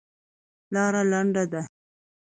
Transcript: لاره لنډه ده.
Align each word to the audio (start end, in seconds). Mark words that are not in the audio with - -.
لاره 0.73 1.01
لنډه 1.11 1.43
ده. 1.51 1.61